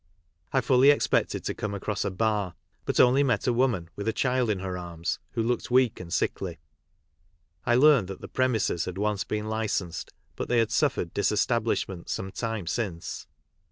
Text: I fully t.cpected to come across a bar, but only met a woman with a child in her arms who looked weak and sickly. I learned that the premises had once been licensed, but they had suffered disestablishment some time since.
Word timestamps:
I 0.51 0.61
fully 0.61 0.87
t.cpected 0.87 1.43
to 1.43 1.53
come 1.53 1.75
across 1.75 2.03
a 2.03 2.09
bar, 2.09 2.55
but 2.85 2.99
only 2.99 3.21
met 3.21 3.45
a 3.45 3.53
woman 3.53 3.87
with 3.95 4.07
a 4.07 4.11
child 4.13 4.49
in 4.49 4.57
her 4.57 4.75
arms 4.75 5.19
who 5.33 5.43
looked 5.43 5.69
weak 5.69 5.99
and 5.99 6.11
sickly. 6.11 6.57
I 7.67 7.75
learned 7.75 8.07
that 8.07 8.19
the 8.19 8.27
premises 8.27 8.85
had 8.85 8.97
once 8.97 9.23
been 9.23 9.47
licensed, 9.47 10.11
but 10.35 10.47
they 10.47 10.57
had 10.57 10.71
suffered 10.71 11.13
disestablishment 11.13 12.09
some 12.09 12.31
time 12.31 12.65
since. 12.65 13.27